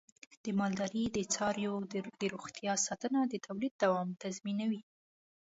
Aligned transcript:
د 0.43 0.45
مالدارۍ 0.59 1.03
د 1.11 1.17
څارویو 1.33 1.73
د 2.21 2.23
روغتیا 2.33 2.73
ساتنه 2.87 3.19
د 3.27 3.33
تولید 3.45 3.73
دوام 3.83 4.09
تضمینوي. 4.21 4.81